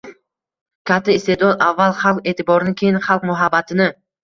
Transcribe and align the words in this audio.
Katta 0.91 1.13
iste’dod 1.17 1.61
avval 1.67 1.95
xalq 2.01 2.31
e’tiborini, 2.33 2.75
keyin 2.83 3.01
xalq 3.11 3.31
muhabbatini 3.33 3.93